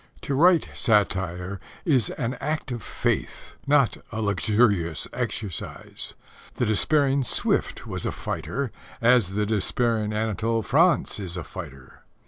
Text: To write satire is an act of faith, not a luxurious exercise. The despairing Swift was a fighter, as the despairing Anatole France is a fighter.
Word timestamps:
To 0.21 0.33
write 0.33 0.67
satire 0.73 1.59
is 1.85 2.09
an 2.09 2.35
act 2.41 2.71
of 2.71 2.81
faith, 2.81 3.53
not 3.67 3.97
a 4.11 4.19
luxurious 4.19 5.07
exercise. 5.13 6.15
The 6.55 6.65
despairing 6.65 7.23
Swift 7.23 7.85
was 7.85 8.03
a 8.07 8.11
fighter, 8.11 8.71
as 8.99 9.35
the 9.35 9.45
despairing 9.45 10.11
Anatole 10.11 10.63
France 10.63 11.19
is 11.19 11.37
a 11.37 11.43
fighter. 11.43 12.01